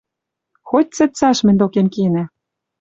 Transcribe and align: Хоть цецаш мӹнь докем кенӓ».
Хоть 0.69 0.93
цецаш 0.97 1.37
мӹнь 1.45 1.59
докем 1.61 1.87
кенӓ». 1.93 2.23